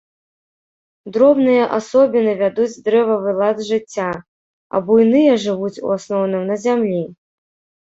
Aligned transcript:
Дробныя 1.17 1.63
асобіны 1.77 2.33
вядуць 2.39 2.81
дрэвавы 2.87 3.31
лад 3.41 3.57
жыцця, 3.69 4.09
а 4.73 4.83
буйныя 4.89 5.39
жывуць 5.47 5.73
у 5.85 5.95
асноўным 6.01 6.43
на 6.51 6.55
зямлі. 6.67 7.01